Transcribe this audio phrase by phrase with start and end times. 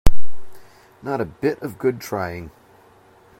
[1.03, 2.49] Not a bit of good trying.